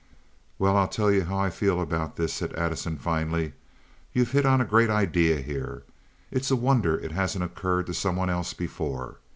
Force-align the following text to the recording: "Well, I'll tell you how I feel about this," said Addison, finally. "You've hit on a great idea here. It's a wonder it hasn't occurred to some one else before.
"Well, 0.57 0.77
I'll 0.77 0.87
tell 0.87 1.11
you 1.11 1.25
how 1.25 1.37
I 1.37 1.51
feel 1.51 1.79
about 1.79 2.15
this," 2.15 2.33
said 2.33 2.53
Addison, 2.55 2.97
finally. 2.97 3.53
"You've 4.13 4.31
hit 4.31 4.47
on 4.47 4.59
a 4.59 4.65
great 4.65 4.89
idea 4.89 5.37
here. 5.41 5.83
It's 6.31 6.49
a 6.49 6.55
wonder 6.55 6.97
it 6.97 7.11
hasn't 7.11 7.43
occurred 7.45 7.85
to 7.85 7.93
some 7.93 8.15
one 8.15 8.27
else 8.31 8.53
before. 8.55 9.17